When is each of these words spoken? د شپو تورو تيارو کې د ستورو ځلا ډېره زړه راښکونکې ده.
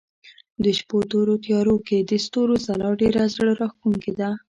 د 0.63 0.65
شپو 0.77 0.97
تورو 1.11 1.35
تيارو 1.45 1.75
کې 1.87 1.97
د 2.09 2.11
ستورو 2.25 2.55
ځلا 2.65 2.89
ډېره 3.01 3.23
زړه 3.35 3.51
راښکونکې 3.61 4.11
ده. 4.19 4.29